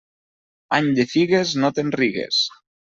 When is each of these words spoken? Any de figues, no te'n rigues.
Any 0.77 0.89
de 1.01 1.07
figues, 1.13 1.55
no 1.67 1.73
te'n 1.79 1.95
rigues. 2.01 2.45